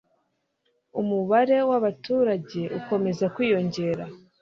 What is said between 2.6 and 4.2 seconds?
ukomeza kwiyongera